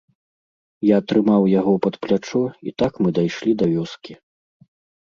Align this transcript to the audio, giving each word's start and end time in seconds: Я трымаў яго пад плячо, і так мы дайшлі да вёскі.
Я 0.87 0.97
трымаў 1.11 1.41
яго 1.59 1.73
пад 1.87 2.01
плячо, 2.07 2.43
і 2.69 2.77
так 2.81 2.93
мы 3.05 3.09
дайшлі 3.21 3.51
да 3.63 3.73
вёскі. 3.77 4.13